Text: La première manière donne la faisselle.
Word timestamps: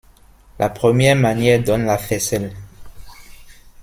La 0.57 0.67
première 0.71 1.15
manière 1.15 1.63
donne 1.63 1.85
la 1.85 1.99
faisselle. 1.99 2.51